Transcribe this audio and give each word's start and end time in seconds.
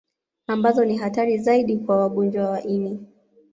Ambazo 0.47 0.85
ni 0.85 0.97
hatari 0.97 1.37
zaidi 1.37 1.77
kwa 1.77 1.97
wagonjwa 1.97 2.49
wa 2.49 2.63
ini 2.63 3.07